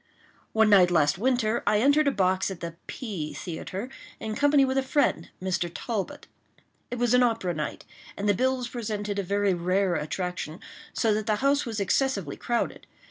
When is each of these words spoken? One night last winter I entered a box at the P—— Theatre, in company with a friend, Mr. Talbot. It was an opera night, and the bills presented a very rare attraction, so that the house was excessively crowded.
One 0.51 0.71
night 0.71 0.89
last 0.89 1.19
winter 1.19 1.61
I 1.67 1.77
entered 1.79 2.07
a 2.07 2.11
box 2.11 2.49
at 2.49 2.59
the 2.59 2.75
P—— 2.87 3.35
Theatre, 3.35 3.87
in 4.19 4.33
company 4.33 4.65
with 4.65 4.79
a 4.79 4.81
friend, 4.81 5.29
Mr. 5.39 5.71
Talbot. 5.71 6.25
It 6.89 6.97
was 6.97 7.13
an 7.13 7.21
opera 7.21 7.53
night, 7.53 7.85
and 8.17 8.27
the 8.27 8.33
bills 8.33 8.67
presented 8.67 9.19
a 9.19 9.23
very 9.23 9.53
rare 9.53 9.93
attraction, 9.93 10.59
so 10.91 11.13
that 11.13 11.27
the 11.27 11.35
house 11.45 11.67
was 11.67 11.79
excessively 11.79 12.35
crowded. 12.35 12.87